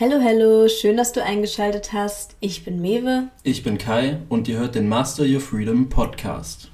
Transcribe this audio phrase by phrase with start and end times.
[0.00, 2.36] Hallo, hallo, schön, dass du eingeschaltet hast.
[2.38, 3.30] Ich bin Mewe.
[3.42, 6.70] Ich bin Kai und ihr hört den Master Your Freedom Podcast.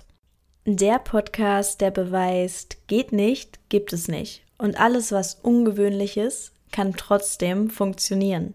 [0.66, 4.42] Der Podcast, der beweist, geht nicht, gibt es nicht.
[4.58, 8.52] Und alles, was ungewöhnlich ist, kann trotzdem funktionieren.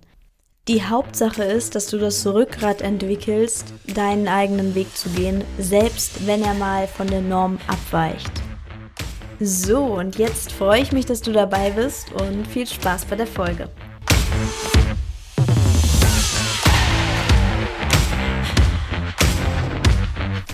[0.67, 6.43] Die Hauptsache ist, dass du das Rückgrat entwickelst, deinen eigenen Weg zu gehen, selbst wenn
[6.43, 8.33] er mal von der Norm abweicht.
[9.39, 13.25] So, und jetzt freue ich mich, dass du dabei bist und viel Spaß bei der
[13.25, 13.67] Folge.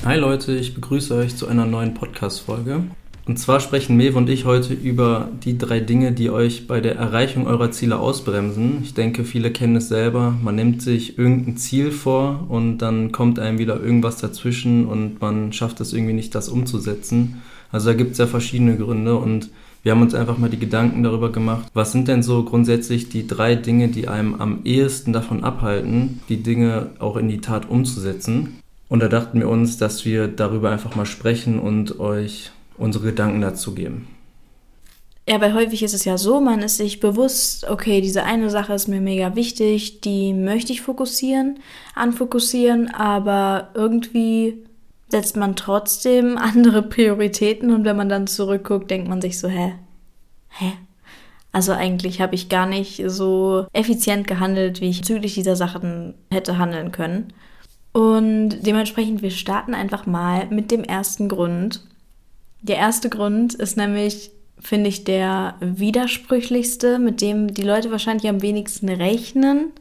[0.05, 2.83] Hi Leute, ich begrüße euch zu einer neuen Podcast-Folge.
[3.25, 6.95] Und zwar sprechen Mev und ich heute über die drei Dinge, die euch bei der
[6.95, 8.81] Erreichung eurer Ziele ausbremsen.
[8.83, 10.35] Ich denke, viele kennen es selber.
[10.43, 15.51] Man nimmt sich irgendein Ziel vor und dann kommt einem wieder irgendwas dazwischen und man
[15.53, 17.41] schafft es irgendwie nicht, das umzusetzen.
[17.71, 19.49] Also da gibt es ja verschiedene Gründe und
[19.81, 23.25] wir haben uns einfach mal die Gedanken darüber gemacht, was sind denn so grundsätzlich die
[23.25, 28.59] drei Dinge, die einem am ehesten davon abhalten, die Dinge auch in die Tat umzusetzen.
[28.87, 33.41] Und da dachten wir uns, dass wir darüber einfach mal sprechen und euch unsere Gedanken
[33.41, 34.07] dazu geben.
[35.27, 38.73] Ja, weil häufig ist es ja so, man ist sich bewusst, okay, diese eine Sache
[38.73, 41.59] ist mir mega wichtig, die möchte ich fokussieren,
[41.95, 44.63] anfokussieren, aber irgendwie
[45.09, 49.73] setzt man trotzdem andere Prioritäten und wenn man dann zurückguckt, denkt man sich so, hä?
[50.49, 50.73] Hä?
[51.51, 56.57] Also eigentlich habe ich gar nicht so effizient gehandelt, wie ich bezüglich dieser Sachen hätte
[56.59, 57.33] handeln können.
[57.95, 61.79] Und dementsprechend, wir starten einfach mal mit dem ersten Grund.
[62.61, 68.41] Der erste Grund ist nämlich, finde ich, der widersprüchlichste, mit dem die Leute wahrscheinlich am
[68.41, 69.71] wenigsten rechnen.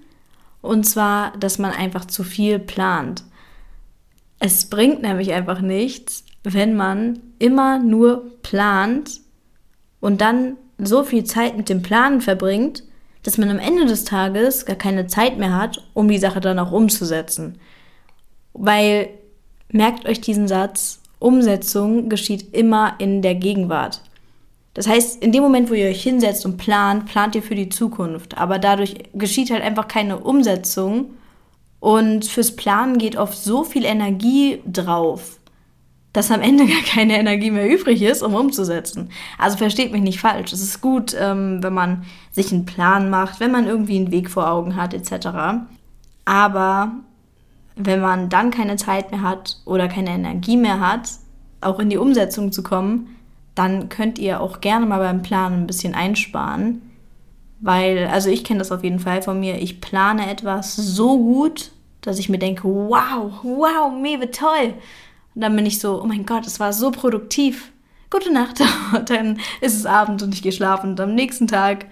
[0.62, 3.24] Und zwar, dass man einfach zu viel plant.
[4.38, 9.22] Es bringt nämlich einfach nichts, wenn man immer nur plant
[9.98, 12.84] und dann so viel Zeit mit dem Planen verbringt,
[13.24, 16.60] dass man am Ende des Tages gar keine Zeit mehr hat, um die Sache dann
[16.60, 17.58] auch umzusetzen.
[18.54, 19.10] Weil,
[19.70, 24.02] merkt euch diesen Satz, Umsetzung geschieht immer in der Gegenwart.
[24.74, 27.68] Das heißt, in dem Moment, wo ihr euch hinsetzt und plant, plant ihr für die
[27.68, 28.36] Zukunft.
[28.36, 31.12] Aber dadurch geschieht halt einfach keine Umsetzung.
[31.78, 35.38] Und fürs Planen geht oft so viel Energie drauf,
[36.12, 39.10] dass am Ende gar keine Energie mehr übrig ist, um umzusetzen.
[39.38, 40.52] Also versteht mich nicht falsch.
[40.52, 44.28] Es ist gut, ähm, wenn man sich einen Plan macht, wenn man irgendwie einen Weg
[44.28, 45.28] vor Augen hat, etc.
[46.24, 46.92] Aber
[47.76, 51.10] wenn man dann keine Zeit mehr hat oder keine Energie mehr hat,
[51.60, 53.16] auch in die Umsetzung zu kommen,
[53.54, 56.82] dann könnt ihr auch gerne mal beim Planen ein bisschen einsparen.
[57.60, 61.72] Weil, also ich kenne das auf jeden Fall von mir, ich plane etwas so gut,
[62.00, 64.74] dass ich mir denke, wow, wow, Mewe, toll.
[65.34, 67.72] Und dann bin ich so, oh mein Gott, es war so produktiv.
[68.10, 68.60] Gute Nacht.
[68.94, 70.90] Und dann ist es Abend und ich gehe schlafen.
[70.90, 71.86] Und am nächsten Tag,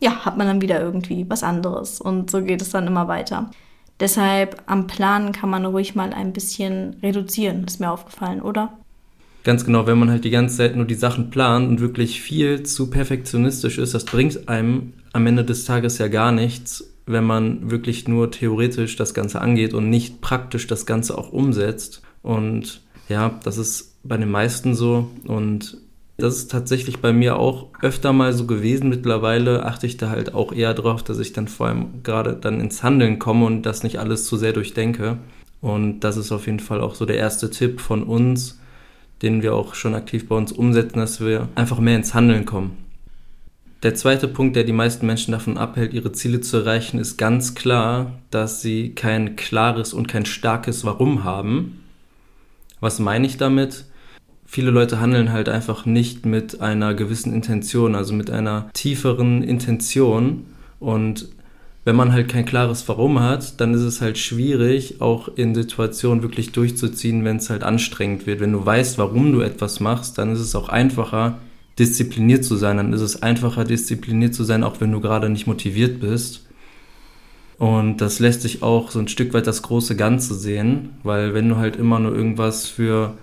[0.00, 2.00] ja, hat man dann wieder irgendwie was anderes.
[2.00, 3.50] Und so geht es dann immer weiter.
[4.00, 8.72] Deshalb am Planen kann man ruhig mal ein bisschen reduzieren, ist mir aufgefallen, oder?
[9.44, 12.62] Ganz genau, wenn man halt die ganze Zeit nur die Sachen plant und wirklich viel
[12.62, 17.70] zu perfektionistisch ist, das bringt einem am Ende des Tages ja gar nichts, wenn man
[17.70, 22.02] wirklich nur theoretisch das Ganze angeht und nicht praktisch das Ganze auch umsetzt.
[22.22, 25.10] Und ja, das ist bei den meisten so.
[25.24, 25.78] Und
[26.20, 28.88] das ist tatsächlich bei mir auch öfter mal so gewesen.
[28.88, 32.60] Mittlerweile achte ich da halt auch eher drauf, dass ich dann vor allem gerade dann
[32.60, 35.18] ins Handeln komme und das nicht alles zu sehr durchdenke.
[35.60, 38.60] Und das ist auf jeden Fall auch so der erste Tipp von uns,
[39.22, 42.76] den wir auch schon aktiv bei uns umsetzen, dass wir einfach mehr ins Handeln kommen.
[43.82, 47.54] Der zweite Punkt, der die meisten Menschen davon abhält, ihre Ziele zu erreichen, ist ganz
[47.54, 51.82] klar, dass sie kein klares und kein starkes Warum haben.
[52.80, 53.86] Was meine ich damit?
[54.50, 60.44] Viele Leute handeln halt einfach nicht mit einer gewissen Intention, also mit einer tieferen Intention.
[60.80, 61.28] Und
[61.84, 66.22] wenn man halt kein klares Warum hat, dann ist es halt schwierig, auch in Situationen
[66.22, 68.40] wirklich durchzuziehen, wenn es halt anstrengend wird.
[68.40, 71.38] Wenn du weißt, warum du etwas machst, dann ist es auch einfacher,
[71.78, 72.78] diszipliniert zu sein.
[72.78, 76.44] Dann ist es einfacher, diszipliniert zu sein, auch wenn du gerade nicht motiviert bist.
[77.56, 81.48] Und das lässt sich auch so ein Stück weit das große Ganze sehen, weil wenn
[81.48, 83.14] du halt immer nur irgendwas für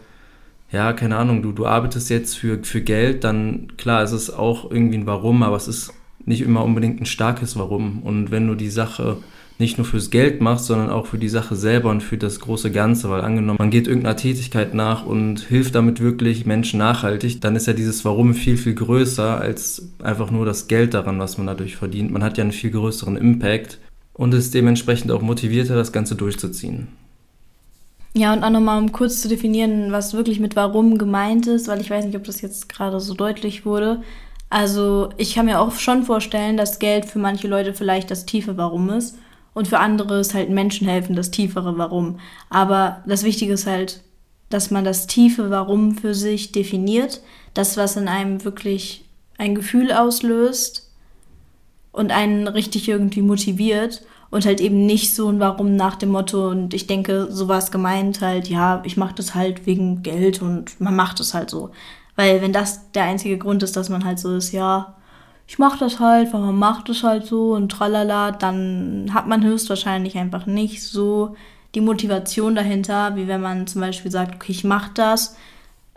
[0.72, 4.70] ja, keine Ahnung, du, du arbeitest jetzt für, für Geld, dann klar, es ist auch
[4.70, 5.94] irgendwie ein Warum, aber es ist
[6.26, 8.04] nicht immer unbedingt ein starkes Warum.
[8.04, 9.18] Und wenn du die Sache
[9.60, 12.72] nicht nur fürs Geld machst, sondern auch für die Sache selber und für das große
[12.72, 17.56] Ganze, weil angenommen, man geht irgendeiner Tätigkeit nach und hilft damit wirklich Menschen nachhaltig, dann
[17.56, 21.48] ist ja dieses Warum viel, viel größer als einfach nur das Geld daran, was man
[21.48, 22.12] dadurch verdient.
[22.12, 23.80] Man hat ja einen viel größeren Impact
[24.14, 26.88] und ist dementsprechend auch motivierter, das Ganze durchzuziehen.
[28.18, 31.80] Ja, und auch nochmal, um kurz zu definieren, was wirklich mit warum gemeint ist, weil
[31.82, 34.02] ich weiß nicht, ob das jetzt gerade so deutlich wurde.
[34.50, 38.58] Also ich kann mir auch schon vorstellen, dass Geld für manche Leute vielleicht das tiefe
[38.58, 39.20] Warum ist
[39.54, 42.20] und für andere ist halt Menschen helfen das tiefere Warum.
[42.50, 44.02] Aber das Wichtige ist halt,
[44.50, 47.22] dass man das tiefe Warum für sich definiert,
[47.54, 49.06] das, was in einem wirklich
[49.38, 50.90] ein Gefühl auslöst
[51.92, 56.50] und einen richtig irgendwie motiviert und halt eben nicht so ein Warum nach dem Motto
[56.50, 60.42] und ich denke, so war es gemeint halt, ja, ich mache das halt wegen Geld
[60.42, 61.72] und man macht es halt so.
[62.16, 64.96] Weil wenn das der einzige Grund ist, dass man halt so ist, ja,
[65.48, 69.44] ich mache das halt, weil man macht es halt so und tralala, dann hat man
[69.44, 71.36] höchstwahrscheinlich einfach nicht so
[71.74, 75.38] die Motivation dahinter, wie wenn man zum Beispiel sagt, okay, ich mache das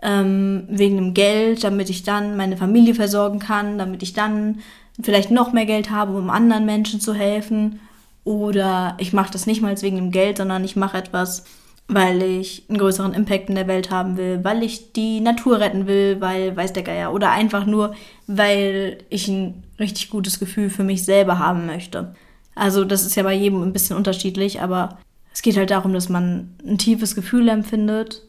[0.03, 4.61] ähm, wegen dem Geld, damit ich dann meine Familie versorgen kann, damit ich dann
[5.03, 7.81] vielleicht noch mehr Geld habe, um anderen Menschen zu helfen.
[8.25, 11.45] Oder ich mache das nicht mal wegen dem Geld, sondern ich mache etwas,
[11.89, 15.87] weil ich einen größeren Impact in der Welt haben will, weil ich die Natur retten
[15.87, 17.13] will, weil weiß der Geier.
[17.13, 17.95] Oder einfach nur,
[18.27, 22.15] weil ich ein richtig gutes Gefühl für mich selber haben möchte.
[22.55, 24.99] Also das ist ja bei jedem ein bisschen unterschiedlich, aber
[25.33, 28.23] es geht halt darum, dass man ein tiefes Gefühl empfindet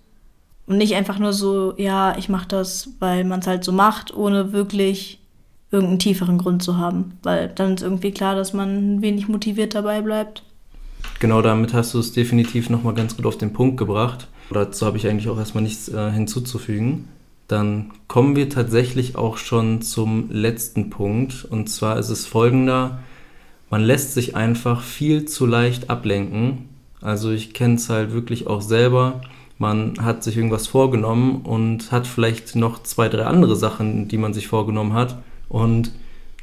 [0.68, 4.16] und nicht einfach nur so, ja, ich mache das, weil man es halt so macht,
[4.16, 5.21] ohne wirklich
[5.72, 7.18] irgendeinen tieferen Grund zu haben.
[7.24, 10.44] Weil dann ist irgendwie klar, dass man wenig motiviert dabei bleibt.
[11.20, 14.28] Genau, damit hast du es definitiv nochmal ganz gut auf den Punkt gebracht.
[14.52, 17.08] Dazu habe ich eigentlich auch erstmal nichts äh, hinzuzufügen.
[17.48, 21.46] Dann kommen wir tatsächlich auch schon zum letzten Punkt.
[21.50, 23.00] Und zwar ist es folgender.
[23.70, 26.70] Man lässt sich einfach viel zu leicht ablenken.
[27.02, 29.22] Also ich kenne es halt wirklich auch selber.
[29.58, 34.34] Man hat sich irgendwas vorgenommen und hat vielleicht noch zwei, drei andere Sachen, die man
[34.34, 35.18] sich vorgenommen hat.
[35.52, 35.92] Und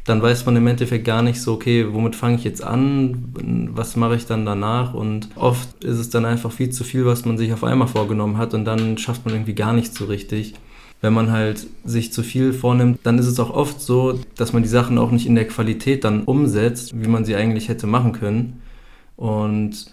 [0.05, 3.33] dann weiß man im Endeffekt gar nicht so, okay, womit fange ich jetzt an,
[3.73, 7.25] was mache ich dann danach und oft ist es dann einfach viel zu viel, was
[7.25, 10.55] man sich auf einmal vorgenommen hat und dann schafft man irgendwie gar nichts so richtig.
[11.01, 14.63] Wenn man halt sich zu viel vornimmt, dann ist es auch oft so, dass man
[14.63, 18.13] die Sachen auch nicht in der Qualität dann umsetzt, wie man sie eigentlich hätte machen
[18.13, 18.61] können.
[19.17, 19.87] Und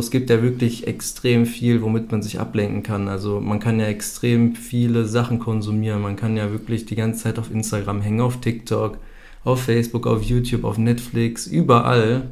[0.00, 3.08] es gibt ja wirklich extrem viel, womit man sich ablenken kann.
[3.08, 6.02] Also man kann ja extrem viele Sachen konsumieren.
[6.02, 8.98] Man kann ja wirklich die ganze Zeit auf Instagram hängen, auf TikTok
[9.44, 12.28] auf Facebook, auf YouTube, auf Netflix, überall.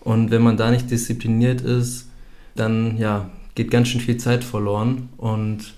[0.00, 2.08] Und wenn man da nicht diszipliniert ist,
[2.54, 5.08] dann ja, geht ganz schön viel Zeit verloren.
[5.16, 5.74] Und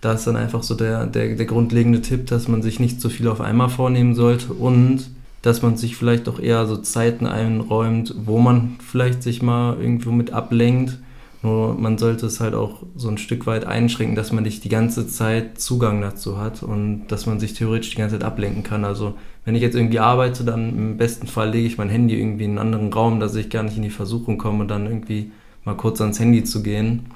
[0.00, 3.08] da ist dann einfach so der, der, der grundlegende Tipp, dass man sich nicht so
[3.08, 5.10] viel auf einmal vornehmen sollte und
[5.42, 10.10] dass man sich vielleicht auch eher so Zeiten einräumt, wo man vielleicht sich mal irgendwo
[10.10, 10.98] mit ablenkt
[11.42, 14.68] nur man sollte es halt auch so ein Stück weit einschränken, dass man nicht die
[14.68, 18.84] ganze Zeit Zugang dazu hat und dass man sich theoretisch die ganze Zeit ablenken kann.
[18.84, 19.14] Also
[19.46, 22.50] wenn ich jetzt irgendwie arbeite, dann im besten Fall lege ich mein Handy irgendwie in
[22.50, 25.32] einen anderen Raum, dass ich gar nicht in die Versuchung komme, dann irgendwie
[25.64, 27.06] mal kurz ans Handy zu gehen.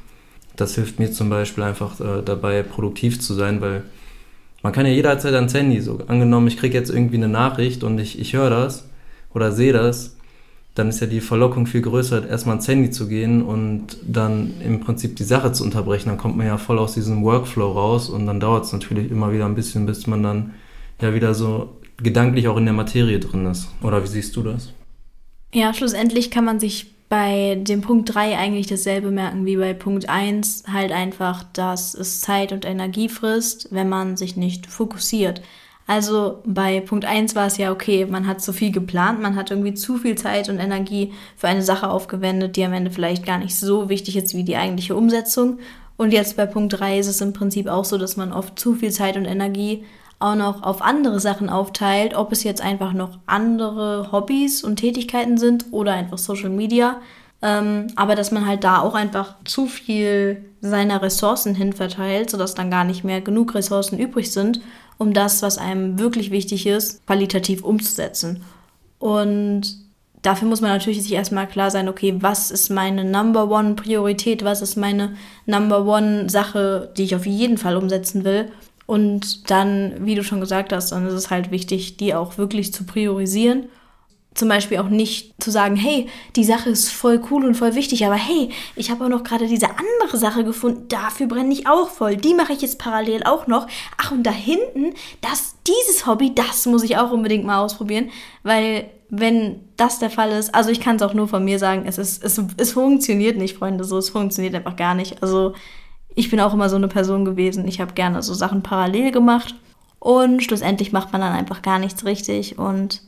[0.56, 3.82] Das hilft mir zum Beispiel einfach äh, dabei, produktiv zu sein, weil
[4.64, 5.81] man kann ja jederzeit ans Handy.
[5.82, 8.88] So angenommen, ich kriege jetzt irgendwie eine Nachricht und ich, ich höre das
[9.34, 10.16] oder sehe das,
[10.75, 14.81] dann ist ja die Verlockung viel größer, erstmal ins Handy zu gehen und dann im
[14.81, 16.08] Prinzip die Sache zu unterbrechen.
[16.08, 19.32] Dann kommt man ja voll aus diesem Workflow raus und dann dauert es natürlich immer
[19.32, 20.55] wieder ein bisschen, bis man dann
[21.00, 23.69] ja wieder so gedanklich auch in der Materie drin ist.
[23.82, 24.72] Oder wie siehst du das?
[25.52, 30.08] Ja, schlussendlich kann man sich bei dem Punkt 3 eigentlich dasselbe merken wie bei Punkt
[30.08, 30.64] 1.
[30.72, 35.40] Halt einfach, dass es Zeit und Energie frisst, wenn man sich nicht fokussiert.
[35.87, 39.52] Also bei Punkt 1 war es ja okay, man hat zu viel geplant, man hat
[39.52, 43.39] irgendwie zu viel Zeit und Energie für eine Sache aufgewendet, die am Ende vielleicht gar
[43.39, 45.60] nicht so wichtig ist wie die eigentliche Umsetzung.
[45.96, 48.74] Und jetzt bei Punkt 3 ist es im Prinzip auch so, dass man oft zu
[48.74, 49.84] viel Zeit und Energie
[50.24, 55.38] auch noch auf andere Sachen aufteilt, ob es jetzt einfach noch andere Hobbys und Tätigkeiten
[55.38, 57.00] sind oder einfach Social Media.
[57.43, 62.54] Ähm, aber dass man halt da auch einfach zu viel seiner Ressourcen hin verteilt, sodass
[62.54, 64.60] dann gar nicht mehr genug Ressourcen übrig sind
[64.98, 68.43] um das, was einem wirklich wichtig ist, qualitativ umzusetzen.
[68.98, 69.76] Und
[70.22, 74.44] dafür muss man natürlich sich erstmal klar sein, okay, was ist meine Number One Priorität,
[74.44, 75.16] was ist meine
[75.46, 78.50] Number One Sache, die ich auf jeden Fall umsetzen will.
[78.86, 82.72] Und dann, wie du schon gesagt hast, dann ist es halt wichtig, die auch wirklich
[82.72, 83.69] zu priorisieren
[84.34, 88.05] zum Beispiel auch nicht zu sagen, hey, die Sache ist voll cool und voll wichtig,
[88.05, 91.88] aber hey, ich habe auch noch gerade diese andere Sache gefunden, dafür brenne ich auch
[91.88, 92.17] voll.
[92.17, 93.69] Die mache ich jetzt parallel auch noch.
[93.96, 98.10] Ach, und da hinten, das, dieses Hobby, das muss ich auch unbedingt mal ausprobieren,
[98.43, 101.84] weil wenn das der Fall ist, also ich kann es auch nur von mir sagen,
[101.86, 105.22] es ist, es, es funktioniert nicht, Freunde, so, es funktioniert einfach gar nicht.
[105.22, 105.55] Also
[106.15, 109.55] ich bin auch immer so eine Person gewesen, ich habe gerne so Sachen parallel gemacht
[109.99, 113.03] und schlussendlich macht man dann einfach gar nichts richtig und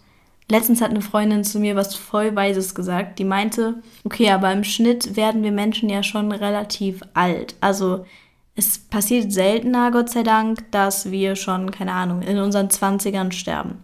[0.48, 3.18] Letztens hat eine Freundin zu mir was voll Weises gesagt.
[3.18, 7.56] Die meinte, okay, aber im Schnitt werden wir Menschen ja schon relativ alt.
[7.60, 8.06] Also
[8.54, 13.82] es passiert seltener, Gott sei Dank, dass wir schon, keine Ahnung, in unseren 20ern sterben.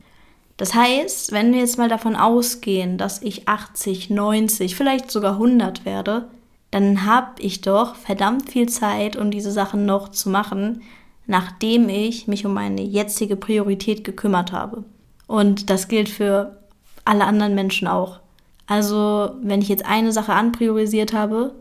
[0.56, 5.84] Das heißt, wenn wir jetzt mal davon ausgehen, dass ich 80, 90, vielleicht sogar 100
[5.84, 6.28] werde,
[6.72, 10.82] dann habe ich doch verdammt viel Zeit, um diese Sachen noch zu machen,
[11.26, 14.84] nachdem ich mich um meine jetzige Priorität gekümmert habe.
[15.26, 16.58] Und das gilt für
[17.04, 18.20] alle anderen Menschen auch.
[18.66, 21.54] Also, wenn ich jetzt eine Sache anpriorisiert habe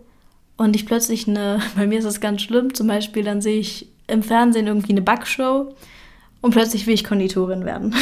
[0.56, 3.88] und ich plötzlich eine, bei mir ist das ganz schlimm, zum Beispiel dann sehe ich
[4.08, 5.74] im Fernsehen irgendwie eine Backshow
[6.40, 7.94] und plötzlich will ich Konditorin werden.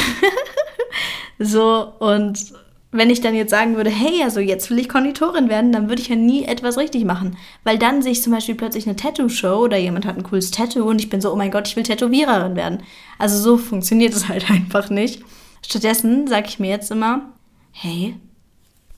[1.40, 2.52] so, und
[2.92, 6.02] wenn ich dann jetzt sagen würde, hey, also jetzt will ich Konditorin werden, dann würde
[6.02, 7.36] ich ja nie etwas richtig machen.
[7.62, 10.88] Weil dann sehe ich zum Beispiel plötzlich eine Tattoo-Show oder jemand hat ein cooles Tattoo
[10.88, 12.82] und ich bin so, oh mein Gott, ich will Tätowiererin werden.
[13.18, 15.22] Also so funktioniert es halt einfach nicht.
[15.64, 17.32] Stattdessen sage ich mir jetzt immer,
[17.70, 18.16] hey,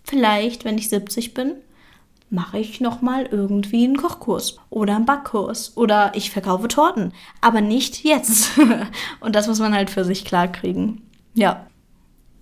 [0.04, 1.56] vielleicht, wenn ich 70 bin,
[2.30, 7.12] mache ich nochmal irgendwie einen Kochkurs oder einen Backkurs oder ich verkaufe Torten.
[7.42, 8.52] Aber nicht jetzt.
[9.20, 11.02] und das muss man halt für sich klar kriegen.
[11.34, 11.66] Ja.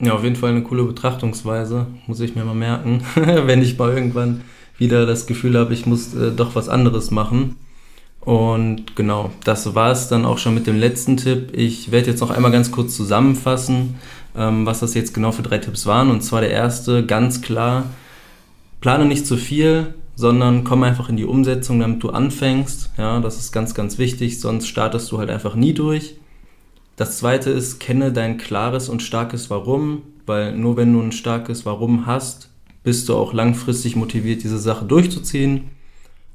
[0.01, 3.93] Ja, auf jeden Fall eine coole Betrachtungsweise, muss ich mir mal merken, wenn ich mal
[3.93, 4.43] irgendwann
[4.79, 7.57] wieder das Gefühl habe, ich muss äh, doch was anderes machen.
[8.21, 11.51] Und genau, das war es dann auch schon mit dem letzten Tipp.
[11.53, 13.97] Ich werde jetzt noch einmal ganz kurz zusammenfassen,
[14.37, 16.11] ähm, was das jetzt genau für drei Tipps waren.
[16.11, 17.85] Und zwar der erste, ganz klar,
[18.81, 22.91] plane nicht zu viel, sondern komm einfach in die Umsetzung, damit du anfängst.
[22.99, 26.15] Ja, das ist ganz, ganz wichtig, sonst startest du halt einfach nie durch.
[27.01, 31.65] Das zweite ist, kenne dein klares und starkes Warum, weil nur wenn du ein starkes
[31.65, 32.51] Warum hast,
[32.83, 35.71] bist du auch langfristig motiviert, diese Sache durchzuziehen.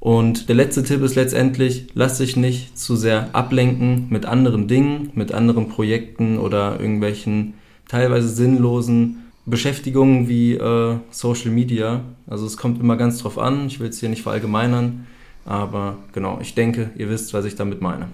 [0.00, 5.12] Und der letzte Tipp ist letztendlich, lass dich nicht zu sehr ablenken mit anderen Dingen,
[5.14, 7.54] mit anderen Projekten oder irgendwelchen
[7.86, 12.00] teilweise sinnlosen Beschäftigungen wie äh, Social Media.
[12.26, 15.06] Also es kommt immer ganz drauf an, ich will es hier nicht verallgemeinern,
[15.44, 18.08] aber genau, ich denke, ihr wisst, was ich damit meine.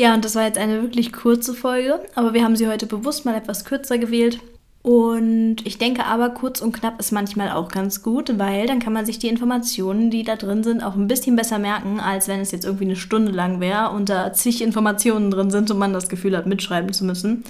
[0.00, 3.26] Ja, und das war jetzt eine wirklich kurze Folge, aber wir haben sie heute bewusst
[3.26, 4.40] mal etwas kürzer gewählt.
[4.80, 8.94] Und ich denke aber, kurz und knapp ist manchmal auch ganz gut, weil dann kann
[8.94, 12.40] man sich die Informationen, die da drin sind, auch ein bisschen besser merken, als wenn
[12.40, 15.92] es jetzt irgendwie eine Stunde lang wäre und da zig Informationen drin sind und man
[15.92, 17.44] das Gefühl hat, mitschreiben zu müssen.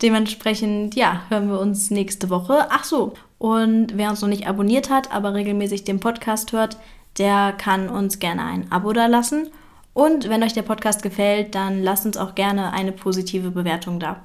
[0.00, 2.68] Dementsprechend, ja, hören wir uns nächste Woche.
[2.70, 6.76] Ach so, und wer uns noch nicht abonniert hat, aber regelmäßig den Podcast hört,
[7.18, 9.48] der kann uns gerne ein Abo da lassen.
[9.98, 14.20] Und wenn euch der Podcast gefällt, dann lasst uns auch gerne eine positive Bewertung da.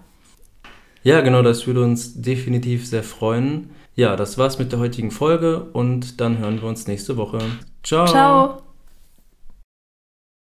[1.02, 3.72] Ja, genau, das würde uns definitiv sehr freuen.
[3.96, 7.40] Ja, das war's mit der heutigen Folge und dann hören wir uns nächste Woche.
[7.82, 8.06] Ciao.
[8.06, 8.63] Ciao.